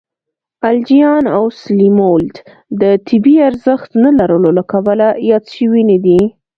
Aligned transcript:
الجیان 0.69 1.23
او 1.37 1.43
سلیمولد 1.61 2.35
د 2.81 2.83
طبی 3.07 3.35
ارزښت 3.49 3.89
نه 4.03 4.11
لرلو 4.19 4.49
له 4.57 4.63
کبله 4.71 5.07
یاد 5.29 5.45
شوي 5.55 5.81
نه 5.89 5.97
دي. 6.05 6.19